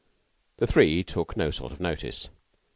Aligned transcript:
The 0.57 0.65
three 0.65 1.03
took 1.03 1.37
no 1.37 1.51
sort 1.51 1.71
of 1.71 1.79
notice. 1.79 2.29